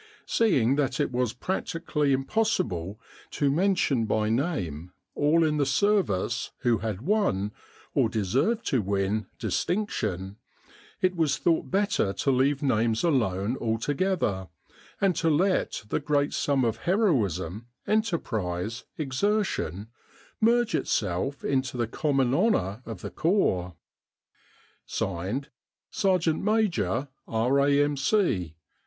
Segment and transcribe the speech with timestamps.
[0.25, 6.79] Seeing that it was practically impossible to mention by name all in the Service who
[6.79, 7.51] had won,
[7.93, 10.37] or deserved to win, distinction,
[11.01, 14.47] it was thought better to leave names alone altogether,
[14.99, 19.85] and to let the great sum of heroism, enterprise, exertion,
[20.39, 23.75] merge itself into the common honour of the Corps.
[24.89, 24.99] "S.
[25.03, 25.45] M., R.A.M.C."
[26.01, 26.43] Cairo, Egypt,
[27.27, 27.75] 1917.
[27.93, 28.53] Contents Part I.